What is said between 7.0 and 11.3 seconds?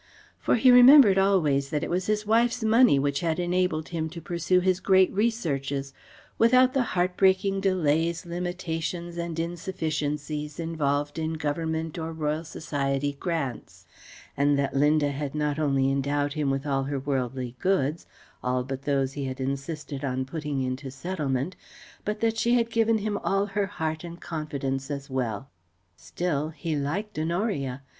breaking delays, limitations and insufficiencies involved